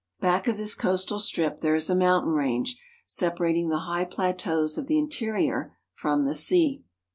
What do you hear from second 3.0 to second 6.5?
sepa rating the high plateau of the interior from the